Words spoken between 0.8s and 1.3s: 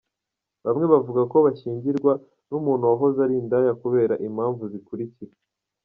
bavuga